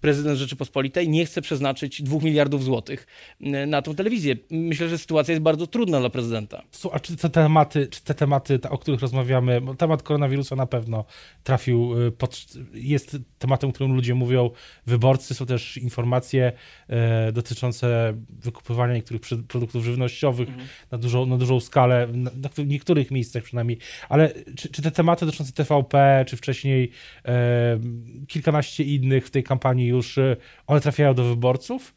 prezydent 0.05 0.39
Rzeczypospolitej 0.39 1.09
nie 1.09 1.25
chce 1.25 1.41
przeznaczyć 1.41 2.01
2 2.01 2.17
miliardów 2.19 2.63
złotych 2.63 3.07
e, 3.41 3.65
na 3.65 3.81
tą 3.81 3.95
telewizję. 3.95 4.35
Myślę, 4.51 4.89
że 4.89 4.97
sytuacja 4.97 5.31
jest 5.31 5.43
bardzo 5.43 5.67
trudna 5.67 5.99
dla 5.99 6.09
prezydenta. 6.09 6.61
A 6.91 6.99
czy 6.99 7.17
te 7.17 7.29
tematy, 7.29 7.87
czy 7.87 8.03
te 8.03 8.13
tematy, 8.13 8.59
o 8.69 8.77
których 8.77 9.01
rozmawiamy, 9.01 9.61
temat 9.77 10.03
koronawirusa 10.03 10.55
na 10.55 10.65
pewno 10.65 11.05
trafił, 11.43 12.07
e, 12.07 12.11
pod, 12.11 12.45
jest 12.73 13.17
tematem, 13.39 13.69
o 13.69 13.73
którym 13.73 13.93
ludzie 13.93 14.15
mówią, 14.15 14.49
wyborcy, 14.85 15.33
są 15.33 15.45
też 15.45 15.77
informacje 15.77 16.51
e, 16.87 17.31
dotyczące 17.31 18.13
wykupywania 18.29 18.93
niektórych 18.93 19.21
produktów 19.47 19.83
żywnościowych 19.83 20.49
mhm. 20.49 20.67
na, 20.91 20.97
dużą, 20.97 21.25
na 21.25 21.37
dużą 21.37 21.59
skalę, 21.59 22.07
na, 22.13 22.31
na 22.31 22.63
niektórych 22.65 23.11
miejscach 23.11 23.43
przynajmniej, 23.43 23.77
ale 24.09 24.33
czy, 24.55 24.69
czy, 24.69 24.81
te 24.81 24.91
tematy 24.91 25.25
dotyczące 25.25 25.53
TVP, 25.53 26.25
czy 26.27 26.37
wcześniej 26.37 26.91
e, 27.25 27.79
kilkanaście 28.27 28.83
innych 28.83 29.27
w 29.27 29.31
tej 29.31 29.43
kampanii 29.43 29.93
już, 29.95 30.17
e, 30.17 30.35
one 30.67 30.81
trafiają 30.81 31.13
do 31.13 31.23
wyborców? 31.23 31.95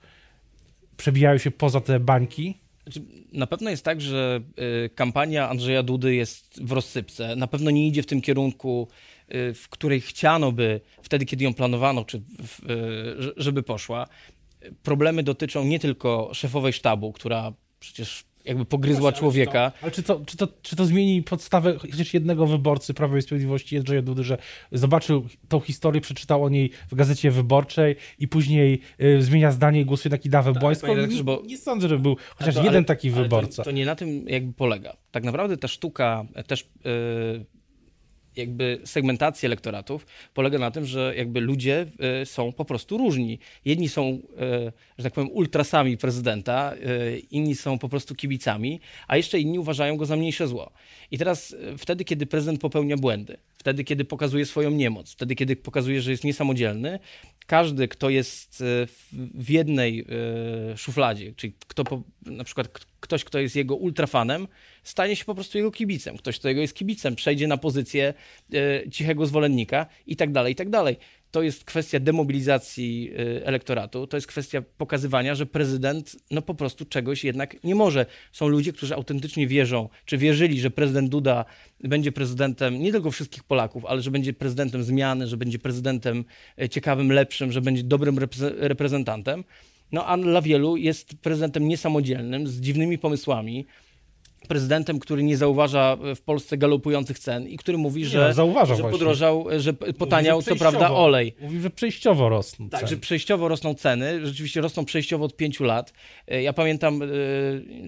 Przebijają 0.97 1.39
się 1.39 1.51
poza 1.51 1.81
te 1.81 2.01
bańki? 2.01 2.59
Znaczy, 2.89 3.01
na 3.33 3.47
pewno 3.47 3.71
jest 3.71 3.85
tak, 3.85 4.01
że 4.01 4.41
y, 4.87 4.91
kampania 4.95 5.49
Andrzeja 5.49 5.83
Dudy 5.83 6.15
jest 6.15 6.65
w 6.65 6.73
rozsypce. 6.73 7.37
Na 7.37 7.47
pewno 7.47 7.71
nie 7.71 7.87
idzie 7.87 8.03
w 8.03 8.07
tym 8.07 8.21
kierunku, 8.21 8.89
y, 9.35 9.55
w 9.55 9.69
której 9.69 10.01
chciano 10.01 10.53
by 10.53 10.81
wtedy, 11.03 11.25
kiedy 11.27 11.45
ją 11.45 11.55
planowano, 11.55 12.05
czy 12.05 12.19
w, 12.19 12.71
y, 12.71 13.33
żeby 13.37 13.63
poszła. 13.63 14.07
Problemy 14.83 15.23
dotyczą 15.23 15.65
nie 15.65 15.79
tylko 15.79 16.31
szefowej 16.35 16.73
sztabu, 16.73 17.13
która 17.13 17.53
przecież 17.81 18.25
jakby 18.49 18.65
pogryzła 18.65 19.13
człowieka. 19.13 19.73
ale 19.83 19.91
czy 19.91 20.03
to, 20.03 20.21
czy, 20.27 20.37
to, 20.37 20.49
czy 20.63 20.77
to 20.77 20.85
zmieni 20.85 21.23
podstawę 21.23 21.79
chociaż 21.79 22.15
jednego 22.15 22.47
wyborcy 22.47 22.95
Prawa 22.95 23.19
i 23.19 23.23
Sprawiedliwości, 23.23 23.75
Jędrzeja 23.75 24.03
Dudy, 24.03 24.25
że 24.25 24.39
zobaczył 24.73 25.27
tą 25.49 25.61
historię, 25.61 26.01
przeczytał 26.01 26.45
o 26.45 26.49
niej 26.49 26.71
w 26.91 26.95
Gazecie 26.95 27.31
Wyborczej 27.31 27.97
i 28.19 28.29
później 28.29 28.81
y, 29.03 29.23
zmienia 29.23 29.53
zdanie 29.53 29.81
i 29.81 29.85
głosuje 29.85 30.11
na 30.11 30.19
Kidawę 30.19 30.53
tak, 30.53 30.61
Błońską? 30.61 30.97
Nie, 31.07 31.23
bo... 31.23 31.43
nie 31.47 31.59
sądzę, 31.59 31.89
że 31.89 31.99
był 31.99 32.17
chociaż 32.37 32.55
to, 32.55 32.61
jeden 32.63 32.77
ale, 32.77 32.85
taki 32.85 33.11
wyborca. 33.11 33.57
To, 33.57 33.65
to, 33.65 33.71
nie 33.71 33.87
na 33.87 33.97
tym 33.97 34.29
jakby 34.29 34.53
polega. 34.53 34.97
Tak 35.11 35.25
naprawdę 35.25 35.57
ta 35.57 35.69
sztuka 35.69 36.25
też... 36.47 36.63
Y, 36.63 37.59
jakby 38.39 38.81
segmentacji 38.85 39.47
elektoratów 39.47 40.07
polega 40.35 40.59
na 40.59 40.71
tym, 40.71 40.85
że 40.85 41.15
jakby 41.17 41.41
ludzie 41.41 41.87
y, 42.23 42.27
są 42.27 42.53
po 42.53 42.65
prostu 42.65 42.99
różni. 42.99 43.39
Jedni 43.65 43.89
są, 43.89 44.03
y, 44.09 44.21
że 44.99 45.05
tak 45.05 45.13
powiem, 45.13 45.31
ultrasami 45.33 45.97
prezydenta, 45.97 46.75
y, 46.75 47.19
inni 47.31 47.55
są 47.55 47.79
po 47.79 47.89
prostu 47.89 48.15
kibicami, 48.15 48.81
a 49.09 49.17
jeszcze 49.17 49.41
inni 49.41 49.59
uważają 49.59 49.97
go 49.97 50.07
za 50.07 50.17
mniejsze 50.17 50.49
zło. 50.49 50.73
I 51.11 51.19
teraz 51.19 51.57
wtedy, 51.79 52.05
kiedy 52.05 52.27
prezydent 52.27 52.61
popełnia 52.61 52.97
błędy, 52.97 53.37
wtedy, 53.59 53.85
kiedy 53.85 54.05
pokazuje 54.05 54.47
swoją 54.47 54.71
niemoc, 54.71 55.13
wtedy, 55.13 55.35
kiedy 55.35 55.57
pokazuje, 55.57 56.03
że 56.03 56.11
jest 56.11 56.25
niesamodzielny, 56.25 56.99
każdy, 57.47 57.89
kto 57.89 58.11
jest 58.11 58.65
w 59.13 59.51
jednej 59.51 60.07
szufladzie, 60.77 61.33
czyli 61.37 61.53
kto 61.69 62.03
na 62.27 62.45
przykład 62.45 62.69
ktoś, 63.01 63.25
kto 63.25 63.39
jest 63.39 63.57
jego 63.57 63.77
ultrafanem, 63.77 64.49
stanie 64.83 65.17
się 65.17 65.25
po 65.25 65.35
prostu 65.35 65.59
jego 65.59 65.71
kibicem. 65.71 66.17
Ktoś, 66.17 66.39
kto 66.39 66.49
jego 66.49 66.61
jest 66.61 66.75
kibicem, 66.75 67.17
przejdzie 67.17 67.49
na 67.49 67.57
pozycję 67.57 68.15
e, 68.55 68.91
cichego 68.91 69.27
zwolennika 69.27 69.87
i 70.07 70.17
tak 70.17 70.33
dalej, 70.33 70.53
i 70.53 70.57
tak 70.57 70.71
dalej. 70.71 70.97
To 71.31 71.43
jest 71.43 71.65
kwestia 71.65 72.01
demobilizacji 72.01 73.13
e, 73.13 73.47
elektoratu, 73.47 74.07
to 74.07 74.17
jest 74.17 74.27
kwestia 74.27 74.63
pokazywania, 74.63 75.35
że 75.35 75.47
prezydent 75.47 76.17
no 76.31 76.43
po 76.43 76.55
prostu 76.55 76.85
czegoś 76.85 77.25
jednak 77.25 77.65
nie 77.65 77.75
może. 77.75 78.07
Są 78.33 78.49
ludzie, 78.49 78.73
którzy 78.73 78.95
autentycznie 78.95 79.47
wierzą, 79.47 79.89
czy 80.05 80.19
wierzyli, 80.19 80.61
że 80.61 80.71
prezydent 80.71 81.11
Duda 81.11 81.45
będzie 81.81 82.13
prezydentem 82.13 82.79
nie 82.83 82.93
tylko 82.93 83.11
wszystkich 83.11 83.45
Polaków, 83.45 83.85
ale 83.85 84.03
że 84.03 84.11
będzie 84.11 84.33
prezydentem 84.33 84.83
zmiany, 84.83 85.27
że 85.27 85.37
będzie 85.37 85.59
prezydentem 85.59 86.25
e, 86.61 86.69
ciekawym, 86.69 87.13
lepszym, 87.13 87.53
że 87.53 87.61
będzie 87.61 87.83
dobrym 87.83 88.19
reprezentantem. 88.59 89.45
No 89.93 90.07
a 90.07 90.19
dla 90.19 90.43
wielu 90.43 90.77
jest 90.77 91.15
prezydentem 91.15 91.69
niesamodzielnym, 91.69 92.47
z 92.47 92.61
dziwnymi 92.61 92.99
pomysłami, 92.99 93.67
prezydentem, 94.49 94.99
który 94.99 95.23
nie 95.23 95.37
zauważa 95.37 95.97
w 96.17 96.21
Polsce 96.21 96.59
galopujących 96.59 97.19
cen 97.19 97.49
i 97.49 97.57
który 97.57 97.79
mówi, 97.79 98.05
że, 98.05 98.35
nie, 98.37 98.67
że 98.77 98.83
podrożał, 98.83 99.47
że 99.57 99.73
potaniał 99.73 100.37
mówi, 100.37 100.45
że 100.45 100.51
co 100.51 100.59
prawda 100.59 100.91
olej. 100.91 101.35
Mówi, 101.41 101.61
że 101.61 101.71
przejściowo 101.71 102.29
rosną 102.29 102.69
Tak, 102.69 102.81
ceny. 102.81 102.91
że 102.91 102.97
przejściowo 102.97 103.49
rosną 103.49 103.75
ceny, 103.75 104.27
rzeczywiście 104.27 104.61
rosną 104.61 104.85
przejściowo 104.85 105.25
od 105.25 105.37
pięciu 105.37 105.65
lat. 105.65 105.93
E, 106.29 106.43
ja 106.43 106.53
pamiętam, 106.53 107.01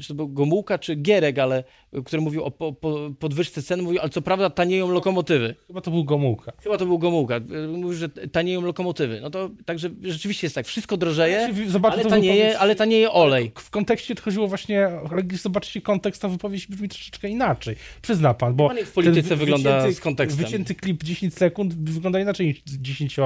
czy 0.00 0.04
e, 0.04 0.09
to 0.09 0.14
był 0.14 0.28
Gomułka 0.28 0.78
czy 0.78 0.95
Gierek, 0.95 1.38
ale 1.38 1.64
który 2.04 2.23
mówił 2.23 2.44
o 2.44 2.50
po, 2.50 2.73
po 2.73 3.11
podwyżce 3.18 3.62
cen, 3.62 3.82
mówił, 3.82 4.00
ale 4.00 4.11
co 4.11 4.23
prawda 4.23 4.50
tanieją 4.50 4.90
lokomotywy. 4.90 5.54
Chyba 5.66 5.80
to 5.80 5.90
był 5.90 6.04
Gomułka. 6.04 6.52
Chyba 6.62 6.78
to 6.78 6.87
był 6.87 6.99
Gomułka. 6.99 7.40
Mówił, 7.68 7.92
że 7.92 8.09
tanieją 8.09 8.61
lokomotywy. 8.61 9.20
No 9.20 9.30
to 9.30 9.50
także 9.64 9.90
rzeczywiście 10.02 10.47
jest 10.47 10.54
tak, 10.54 10.66
wszystko 10.66 10.97
drożeje, 10.97 11.49
ale, 11.82 12.04
tanieje, 12.04 12.59
ale 12.59 12.75
tanieje 12.75 13.12
olej. 13.12 13.52
W 13.59 13.70
kontekście 13.70 14.14
to 14.14 14.23
chodziło 14.23 14.49
właśnie, 14.49 14.88
zobaczcie 15.32 15.80
kontekst, 15.80 16.23
ta 16.23 16.28
wypowiedź 16.28 16.66
brzmi 16.66 16.88
troszeczkę 16.88 17.28
inaczej. 17.28 17.76
Przyzna 18.02 18.35
pan, 18.35 18.54
bo 18.54 18.70
w 18.85 18.92
polityce 18.92 19.37
wygląda 19.37 19.76
wycięty, 19.76 19.97
z 19.97 20.00
kontekstem. 20.00 20.44
Wycięty 20.44 20.75
klip 20.75 21.02
10 21.02 21.35
sekund 21.35 21.90
wygląda 21.90 22.20
inaczej 22.20 22.47
niż 22.47 22.62
10 22.64 23.16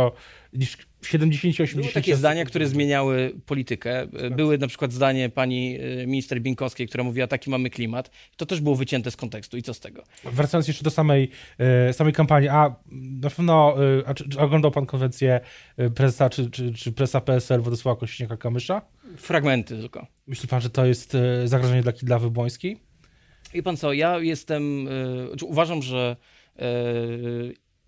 niż 0.54 0.78
70-80 1.02 1.74
Były 1.74 1.92
takie 1.92 2.16
zdania, 2.16 2.44
które 2.44 2.66
zmieniały 2.66 3.34
politykę. 3.46 4.06
Były 4.30 4.58
na 4.58 4.66
przykład 4.66 4.92
zdanie 4.92 5.28
pani 5.28 5.80
y, 5.80 6.06
minister 6.06 6.40
Binkowskiej, 6.40 6.88
która 6.88 7.04
mówiła, 7.04 7.26
taki 7.26 7.50
mamy 7.50 7.70
klimat. 7.70 8.10
To 8.36 8.46
też 8.46 8.60
było 8.60 8.76
wycięte 8.76 9.10
z 9.10 9.16
kontekstu. 9.16 9.56
I 9.56 9.62
co 9.62 9.74
z 9.74 9.80
tego? 9.80 10.02
Wracając 10.24 10.68
jeszcze 10.68 10.84
do 10.84 10.90
samej, 10.90 11.30
y, 11.90 11.92
samej 11.92 12.12
kampanii, 12.12 12.48
a 12.48 12.74
na 13.20 13.30
pewno 13.30 13.76
y, 13.98 14.06
a 14.06 14.14
czy, 14.14 14.28
czy 14.28 14.38
oglądał 14.38 14.70
pan 14.70 14.86
konwencję 14.86 15.40
prezesa 15.94 16.30
czy, 16.30 16.50
czy, 16.50 16.72
czy 16.72 16.92
presa 16.92 17.20
PSL 17.20 17.60
Władysława 17.60 18.00
Kośniaka-Kamysza? 18.00 18.80
Fragmenty 19.16 19.78
tylko. 19.78 20.06
Myśli 20.26 20.48
pan, 20.48 20.60
że 20.60 20.70
to 20.70 20.86
jest 20.86 21.16
zagrożenie 21.44 21.82
dla 21.82 21.92
Kidlawy 21.92 22.30
Błońskiej? 22.30 22.76
I 23.54 23.62
pan 23.62 23.76
co, 23.76 23.92
ja 23.92 24.18
jestem, 24.18 24.84
yy, 25.40 25.46
uważam, 25.46 25.82
że 25.82 26.16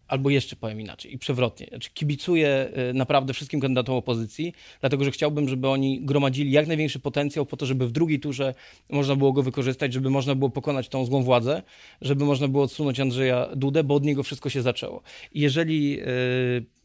albo 0.09 0.31
jeszcze 0.31 0.57
powiem 0.57 0.81
inaczej 0.81 1.15
i 1.15 1.19
przewrotnie. 1.19 1.67
Znaczy, 1.67 1.91
kibicuję 1.95 2.69
y, 2.91 2.95
naprawdę 2.95 3.35
wszystkim 3.35 3.61
kandydatom 3.61 3.95
opozycji, 3.95 4.53
dlatego 4.81 5.05
że 5.05 5.11
chciałbym, 5.11 5.49
żeby 5.49 5.69
oni 5.69 6.01
gromadzili 6.01 6.51
jak 6.51 6.67
największy 6.67 6.99
potencjał 6.99 7.47
po 7.47 7.57
to, 7.57 7.67
żeby 7.67 7.87
w 7.87 7.93
drugiej 7.93 8.21
turze 8.21 8.55
można 8.91 9.17
było 9.17 9.33
go 9.33 9.43
wykorzystać, 9.43 9.93
żeby 9.93 10.11
można 10.11 10.35
było 10.35 10.51
pokonać 10.51 10.89
tą 10.89 11.05
złą 11.05 11.23
władzę, 11.23 11.63
żeby 12.01 12.25
można 12.25 12.49
było 12.49 12.65
odsunąć 12.65 13.01
Andrzeja 13.01 13.49
Dudę, 13.57 13.85
bo 13.85 13.95
od 13.95 14.05
niego 14.05 14.23
wszystko 14.23 14.51
się 14.51 14.63
zaczęło. 14.63 15.03
I 15.33 15.41
jeżeli 15.41 15.91
yy, 15.91 16.76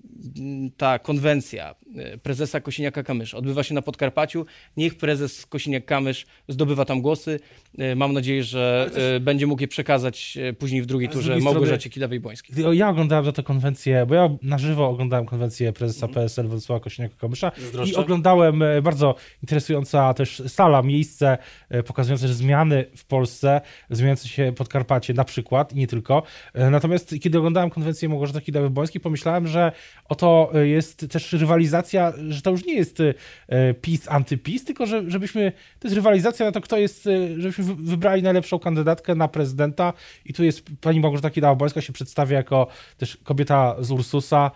ta 0.78 1.00
konwencja 1.00 1.76
e, 1.96 2.18
prezesa 2.18 2.60
Kosiniaka-Kamysza 2.60 3.38
odbywa 3.38 3.64
się 3.64 3.74
na 3.74 3.82
Podkarpaciu. 3.82 4.46
Niech 4.78 4.98
prezes 4.98 5.48
Kosiniak-Kamysz 5.48 6.26
zdobywa 6.48 6.86
tam 6.86 7.02
głosy. 7.02 7.40
E, 7.78 7.96
mam 7.96 8.14
nadzieję, 8.14 8.44
że. 8.44 8.90
E, 9.16 9.20
będzie 9.20 9.48
mógł 9.48 9.62
je 9.62 9.68
przekazać 9.68 10.38
później 10.60 10.82
w 10.82 10.86
drugiej 10.86 11.10
turze 11.10 11.40
Małgorzacie 11.40 11.90
Kidawej-Błońskiej. 11.90 12.76
Ja 12.76 12.90
oglądałem 12.90 13.26
za 13.26 13.32
tę 13.32 13.44
konwencję, 13.44 14.06
bo 14.06 14.16
ja 14.16 14.30
na 14.42 14.58
żywo 14.58 14.90
oglądałem 14.90 15.26
konwencję 15.26 15.74
prezesa 15.74 16.06
mm. 16.06 16.14
PSL 16.14 16.48
Władysława 16.48 16.86
Kosiniaka-Kamysza 16.86 17.52
i 17.86 17.96
oglądałem 17.96 18.64
bardzo 18.84 19.16
interesująca 19.44 20.14
też 20.14 20.44
sala, 20.48 20.82
miejsce 20.82 21.38
pokazujące 21.86 22.28
zmiany 22.28 22.86
w 22.96 23.06
Polsce, 23.06 23.62
zmieniające 23.90 24.28
się 24.28 24.54
Podkarpacie 24.58 25.14
na 25.14 25.24
przykład 25.24 25.74
i 25.74 25.76
nie 25.76 25.88
tylko. 25.88 26.24
Natomiast 26.72 27.16
kiedy 27.22 27.38
oglądałem 27.38 27.70
konwencję 27.70 28.10
Małgorzaty 28.10 28.40
Kidawy-Błońskiej, 28.40 29.00
pomyślałem, 29.00 29.48
że 29.48 29.72
oto 30.12 30.52
e, 30.54 30.68
jest 30.68 31.08
też 31.12 31.34
rywalizacja, 31.34 32.14
że 32.30 32.42
to 32.42 32.52
już 32.52 32.66
nie 32.66 32.74
jest 32.74 33.00
e, 33.48 33.74
PiS, 33.74 34.08
antypis, 34.10 34.66
tylko 34.66 34.86
że, 34.86 35.12
żebyśmy, 35.12 35.52
to 35.80 35.88
jest 35.88 35.96
rywalizacja 35.96 36.46
na 36.46 36.52
to, 36.52 36.62
kto 36.62 36.78
jest, 36.78 37.08
e, 37.08 37.42
żebyśmy 37.42 37.64
wybrali 37.64 38.24
najlepszą 38.24 38.60
kandydatkę 38.60 39.16
na 39.16 39.28
prezydenta 39.28 39.94
i 40.26 40.34
tu 40.34 40.44
jest 40.44 40.64
pani 40.82 41.00
Małgorzata 41.00 41.30
Kidawa-Błońska 41.30 41.82
się 41.82 41.94
przedstawia 41.94 42.38
jako 42.38 42.68
też 42.98 43.18
kobieta 43.24 43.76
z 43.80 43.92
Ursusa, 43.92 44.52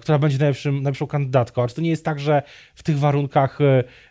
która 0.00 0.18
będzie 0.18 0.38
najlepszym, 0.38 0.74
najlepszą 0.74 1.06
kandydatką. 1.06 1.62
A 1.62 1.68
czy 1.68 1.74
to 1.74 1.80
nie 1.80 1.90
jest 1.90 2.04
tak, 2.04 2.20
że 2.20 2.42
w 2.74 2.82
tych 2.82 2.98
warunkach 2.98 3.58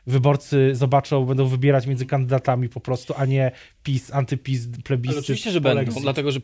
wyborcy 0.07 0.75
zobaczą, 0.75 1.25
będą 1.25 1.45
wybierać 1.45 1.87
między 1.87 2.05
kandydatami 2.05 2.69
po 2.69 2.79
prostu, 2.79 3.13
a 3.17 3.25
nie 3.25 3.51
PiS, 3.83 4.13
antypis, 4.13 4.67
plebiscyt? 4.83 5.17
Ale 5.17 5.21
oczywiście, 5.21 5.51
że 5.51 5.61
będą, 5.61 6.01
dlatego 6.01 6.31
że 6.31 6.39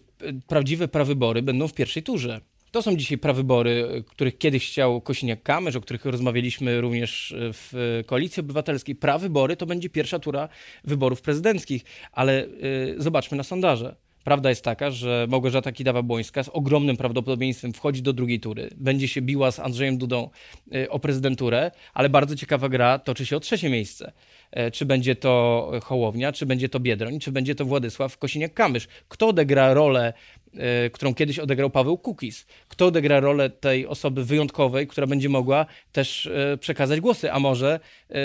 prawdziwe 0.48 0.88
prawybory 0.88 1.42
będą 1.42 1.68
w 1.68 1.74
pierwszej 1.74 2.04
turze. 2.04 2.42
To 2.72 2.82
są 2.82 2.96
dzisiaj 2.96 3.18
prawybory, 3.18 4.04
których 4.08 4.38
kiedyś 4.38 4.68
chciał 4.68 5.00
Kosiniak-Kamysz, 5.00 5.78
o 5.78 5.82
których 5.82 6.06
rozmawialiśmy 6.06 6.82
również 6.82 7.36
w 7.38 8.02
Koalicji 8.06 8.42
Obywatelskiej. 8.42 8.96
Prawybory 8.96 9.56
to 9.56 9.66
będzie 9.66 9.90
pierwsza 9.90 10.20
tura 10.20 10.50
wyborów 10.84 11.22
prezydenckich, 11.22 11.84
ale 12.12 12.46
y, 12.46 12.96
zobaczmy 12.98 13.38
na 13.38 13.44
sondaże. 13.44 13.96
Prawda 14.24 14.50
jest 14.50 14.64
taka, 14.64 14.92
że 14.92 15.28
Małgorzata 15.30 15.72
Kidawa-Błońska 15.72 16.44
z 16.44 16.50
ogromnym 16.50 16.98
prawdopodobieństwem 16.98 17.74
wchodzi 17.74 18.02
do 18.02 18.14
drugiej 18.14 18.40
tury. 18.40 18.70
Będzie 18.78 19.08
się 19.08 19.22
biła 19.22 19.52
z 19.52 19.60
Andrzejem 19.60 19.98
Dudą 19.98 20.30
y, 20.76 20.90
o 20.90 21.00
prezydenturę, 21.00 21.72
ale 21.94 22.10
bardzo 22.10 22.36
ciekawa 22.36 22.70
gra 22.70 23.00
toczy 23.00 23.26
się 23.26 23.38
o 23.38 23.40
trzecie 23.40 23.70
miejsce. 23.70 24.12
E, 24.52 24.72
czy 24.72 24.86
będzie 24.86 25.16
to 25.16 25.72
Hołownia, 25.84 26.32
czy 26.32 26.46
będzie 26.46 26.70
to 26.70 26.80
Biedroń, 26.80 27.20
czy 27.20 27.32
będzie 27.32 27.56
to 27.56 27.66
Władysław 27.66 28.18
Kosiniak-Kamysz. 28.20 28.88
Kto 29.10 29.28
odegra 29.28 29.74
rolę 29.74 30.14
E, 30.14 30.41
którą 30.94 31.14
kiedyś 31.14 31.40
odegrał 31.40 31.70
Paweł 31.70 31.98
Kukis. 31.98 32.46
Kto 32.68 32.86
odegra 32.86 33.20
rolę 33.20 33.50
tej 33.50 33.88
osoby 33.88 34.26
wyjątkowej, 34.26 34.88
która 34.88 35.08
będzie 35.08 35.30
mogła 35.30 35.66
też 35.92 36.26
e, 36.26 36.58
przekazać 36.58 37.00
głosy, 37.00 37.32
a 37.32 37.40
może 37.40 37.80
e, 38.10 38.16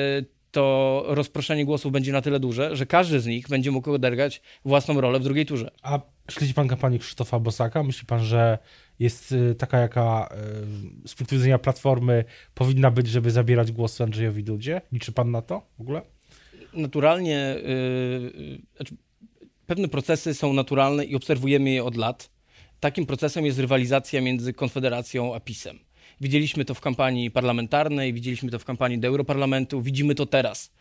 to 0.51 1.05
rozproszenie 1.07 1.65
głosów 1.65 1.93
będzie 1.93 2.13
na 2.13 2.23
tyle 2.23 2.41
duże, 2.41 2.77
że 2.77 2.87
każdy 2.87 3.21
z 3.21 3.27
nich 3.27 3.49
będzie 3.49 3.71
mógł 3.71 3.93
odegrać 3.93 4.43
własną 4.65 5.01
rolę 5.01 5.19
w 5.21 5.23
drugiej 5.23 5.47
turze. 5.47 5.71
A 5.83 6.01
śledzi 6.31 6.55
pan 6.55 6.69
kampanię 6.69 6.99
Krzysztofa 6.99 7.39
Bosaka? 7.39 7.83
Myśli 7.83 8.07
pan, 8.07 8.25
że 8.25 8.59
jest 8.99 9.35
taka, 9.59 9.79
jaka 9.79 10.29
z 11.07 11.15
punktu 11.15 11.35
widzenia 11.37 11.59
Platformy 11.59 12.25
powinna 12.55 12.91
być, 12.91 13.09
żeby 13.09 13.31
zabierać 13.31 13.73
głosy 13.73 14.05
Andrzejowi 14.05 14.45
Dudzie? 14.45 14.81
Liczy 14.93 15.13
pan 15.13 15.31
na 15.31 15.43
to 15.43 15.63
w 15.79 15.81
ogóle? 15.81 16.03
Naturalnie, 16.73 17.57
yy, 18.79 18.87
pewne 19.67 19.89
procesy 19.89 20.35
są 20.35 20.53
naturalne 20.53 21.05
i 21.05 21.17
obserwujemy 21.17 21.71
je 21.71 21.85
od 21.85 21.97
lat. 21.97 22.31
Takim 22.81 23.07
procesem 23.07 23.47
jest 23.47 23.59
rywalizacja 23.59 24.21
między 24.21 24.53
Konfederacją 24.53 25.35
a 25.35 25.41
PiSem. 25.41 25.79
Widzieliśmy 26.21 26.65
to 26.65 26.75
w 26.75 26.81
kampanii 26.81 27.31
parlamentarnej, 27.31 28.13
widzieliśmy 28.13 28.51
to 28.51 28.59
w 28.59 28.65
kampanii 28.65 28.99
do 28.99 29.09
Europarlamentu, 29.09 29.83
widzimy 29.83 30.15
to 30.15 30.27
teraz. 30.27 30.73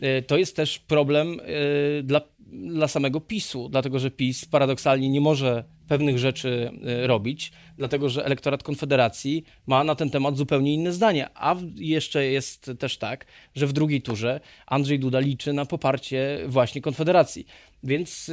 E, 0.00 0.22
to 0.22 0.38
jest 0.38 0.56
też 0.56 0.78
problem 0.78 1.40
e, 1.40 2.02
dla, 2.02 2.20
dla 2.52 2.88
samego 2.88 3.20
PiSu, 3.20 3.68
dlatego 3.68 3.98
że 3.98 4.10
PiS 4.10 4.44
paradoksalnie 4.44 5.08
nie 5.08 5.20
może 5.20 5.64
pewnych 5.88 6.18
rzeczy 6.18 6.70
e, 6.86 7.06
robić, 7.06 7.52
dlatego 7.76 8.08
że 8.08 8.24
elektorat 8.24 8.62
Konfederacji 8.62 9.44
ma 9.66 9.84
na 9.84 9.94
ten 9.94 10.10
temat 10.10 10.36
zupełnie 10.36 10.74
inne 10.74 10.92
zdanie. 10.92 11.28
A 11.34 11.56
jeszcze 11.76 12.24
jest 12.24 12.70
też 12.78 12.98
tak, 12.98 13.26
że 13.54 13.66
w 13.66 13.72
drugiej 13.72 14.02
turze 14.02 14.40
Andrzej 14.66 14.98
Duda 14.98 15.18
liczy 15.18 15.52
na 15.52 15.66
poparcie 15.66 16.38
właśnie 16.46 16.80
Konfederacji. 16.80 17.46
Więc 17.82 18.30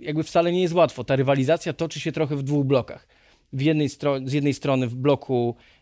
jakby 0.00 0.22
wcale 0.22 0.52
nie 0.52 0.62
jest 0.62 0.74
łatwo. 0.74 1.04
Ta 1.04 1.16
rywalizacja 1.16 1.72
toczy 1.72 2.00
się 2.00 2.12
trochę 2.12 2.36
w 2.36 2.42
dwóch 2.42 2.66
blokach. 2.66 3.06
W 3.52 3.60
jednej 3.60 3.88
z 4.24 4.32
jednej 4.32 4.54
strony 4.54 4.86
w 4.86 4.94
bloku 4.94 5.56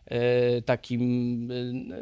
takim 0.65 1.51
e, 1.51 1.55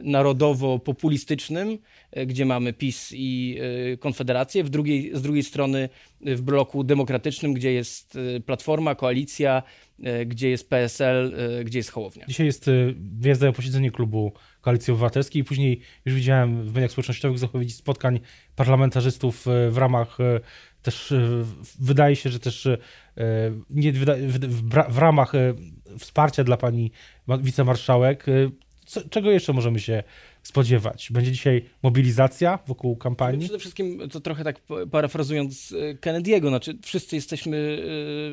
narodowo-populistycznym, 0.04 1.78
e, 2.12 2.26
gdzie 2.26 2.46
mamy 2.46 2.74
PiS 2.74 3.14
i 3.16 3.60
Konfederację, 4.00 4.64
w 4.64 4.70
drugiej, 4.70 5.12
z 5.14 5.22
drugiej 5.22 5.44
strony 5.44 5.90
w 6.22 6.42
bloku 6.42 6.84
demokratycznym, 6.84 7.54
gdzie 7.54 7.74
jest 7.74 8.18
Platforma, 8.46 8.96
Koalicja, 8.96 9.64
gdzie 10.26 10.50
jest 10.50 10.70
PSL, 10.70 11.36
gdzie 11.66 11.80
jest 11.80 11.92
Hołownia. 11.92 12.26
Dzisiaj 12.28 12.46
jest 12.46 12.70
wyjazdowe 13.20 13.54
posiedzenie 13.54 13.92
klubu 13.92 14.32
Koalicji 14.62 14.94
Obywatelskiej 14.94 15.42
i 15.42 15.46
później 15.46 15.82
już 16.06 16.16
widziałem 16.16 16.64
w 16.64 16.74
mediach 16.74 16.92
społecznościowych 16.92 17.40
zapowiedzi 17.40 17.74
spotkań 17.74 18.20
parlamentarzystów 18.56 19.46
w 19.70 19.78
ramach 19.78 20.18
też 20.82 21.14
wydaje 21.80 22.16
się, 22.16 22.30
że 22.30 22.40
też 22.40 22.68
nie, 23.70 23.92
w, 24.90 24.98
ramach 24.98 25.32
wsparcia 26.00 26.44
dla 26.44 26.58
pani 26.58 26.92
wicemarszałek. 27.28 28.26
Czego 29.10 29.32
jeszcze 29.32 29.54
możemy 29.54 29.80
się 29.80 30.04
spodziewać? 30.44 31.10
Będzie 31.12 31.32
dzisiaj 31.32 31.66
mobilizacja 31.84 32.60
wokół 32.68 32.96
kampanii? 32.96 33.40
Przede 33.40 33.60
wszystkim, 33.60 34.10
to 34.12 34.20
trochę 34.20 34.44
tak 34.44 34.62
parafrazując 34.92 35.76
e, 35.80 35.96
Kennedy'ego, 35.96 36.48
znaczy 36.48 36.78
wszyscy 36.84 37.16
jesteśmy 37.16 37.84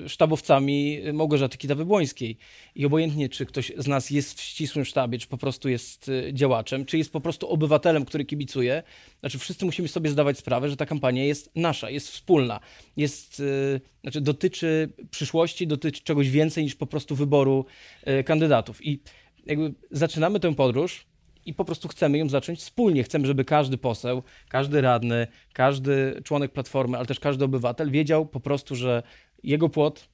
e, 0.05 0.09
sztabowcami 0.09 1.01
Małgorzaty 1.13 1.59
Kidawy-Błońskiej 1.59 2.37
i 2.75 2.87
obojętnie, 2.87 3.29
czy 3.29 3.47
ktoś 3.47 3.73
z 3.79 3.87
nas 3.87 4.11
jest 4.11 4.41
w 4.41 4.43
ścisłym 4.43 4.85
sztabie, 4.85 5.19
czy 5.19 5.27
po 5.27 5.39
prostu 5.39 5.69
jest 5.69 6.09
e, 6.09 6.35
działaczem, 6.35 6.85
czy 6.85 6.99
jest 6.99 7.13
po 7.13 7.21
prostu 7.21 7.49
obywatelem, 7.49 8.05
który 8.05 8.25
kibicuje, 8.25 8.83
znaczy 9.21 9.39
wszyscy 9.39 9.65
musimy 9.65 9.89
sobie 9.89 10.11
zdawać 10.11 10.39
sprawę, 10.39 10.69
że 10.69 10.77
ta 10.77 10.87
kampania 10.87 11.25
jest 11.25 11.51
nasza, 11.55 11.91
jest 11.91 12.11
wspólna, 12.11 12.61
jest, 12.97 13.43
znaczy 14.03 14.21
dotyczy 14.21 14.93
przyszłości, 15.11 15.67
dotyczy 15.67 16.03
czegoś 16.03 16.31
więcej 16.31 16.65
niż 16.65 16.75
po 16.75 16.87
prostu 16.87 17.15
wyboru 17.15 17.65
kandydatów 18.25 18.87
i 18.87 19.01
jakby 19.47 19.75
zaczynamy 19.91 20.41
tę 20.41 20.55
podróż 20.55 21.07
i 21.47 21.55
po 21.55 21.65
prostu 21.65 21.89
chcemy 21.89 22.19
ją 22.19 22.29
zacząć 22.29 22.59
wspólnie. 22.59 23.03
Chcemy, 23.03 23.27
żeby 23.27 23.45
każdy 23.45 23.79
poseł, 23.79 24.23
każdy 24.49 24.81
radny, 24.81 25.27
każdy 25.53 26.21
członek 26.25 26.53
Platformy, 26.53 26.97
ale 26.97 27.07
też 27.07 27.21
każdy 27.21 27.45
obywatel 27.45 27.91
wiedział 27.91 28.27
po 28.27 28.41
prostu, 28.41 28.75
że 28.75 29.03
jego 29.43 29.69
płot, 29.69 30.09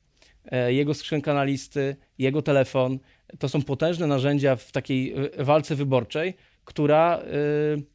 e, 0.45 0.73
jego 0.73 0.95
skrzynka 0.95 1.35
na 1.35 1.45
listy, 1.45 1.97
jego 2.19 2.43
telefon 2.43 2.99
to 3.39 3.49
są 3.49 3.62
potężne 3.62 4.07
narzędzia 4.07 4.57
w 4.57 4.73
takiej 4.73 5.15
e, 5.39 5.45
walce 5.45 5.75
wyborczej, 5.75 6.35
która 6.65 7.19
e, 7.19 7.23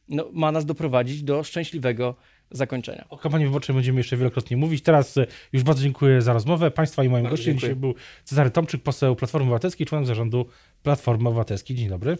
no, 0.08 0.28
ma 0.32 0.52
nas 0.52 0.66
doprowadzić 0.66 1.22
do 1.22 1.42
szczęśliwego 1.42 2.16
zakończenia. 2.50 3.04
O 3.08 3.18
kampanii 3.18 3.46
wyborczej 3.46 3.74
będziemy 3.74 4.00
jeszcze 4.00 4.16
wielokrotnie 4.16 4.56
mówić. 4.56 4.82
Teraz 4.82 5.14
już 5.52 5.62
bardzo 5.62 5.82
dziękuję 5.82 6.22
za 6.22 6.32
rozmowę. 6.32 6.70
Państwa 6.70 7.04
i 7.04 7.08
moim 7.08 7.22
bardzo 7.22 7.36
gościem 7.36 7.54
dziękuję. 7.54 7.70
dzisiaj 7.70 7.80
był 7.80 7.94
Cezary 8.24 8.50
Tomczyk, 8.50 8.82
poseł 8.82 9.16
Platformy 9.16 9.44
Obywatelskiej, 9.44 9.86
członek 9.86 10.06
zarządu 10.06 10.46
Platformy 10.82 11.28
Obywatelskiej. 11.28 11.76
Dzień 11.76 11.88
dobry. 11.88 12.18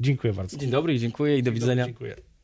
Dziękuję 0.00 0.32
bardzo. 0.32 0.56
Dzień 0.56 0.70
dobry 0.70 0.94
i 0.94 0.98
dziękuję 0.98 1.38
i 1.38 1.42
do 1.42 1.50
Dzień 1.50 1.60
widzenia. 1.60 1.82
Dobry, 1.86 1.92
dziękuję. 1.92 2.35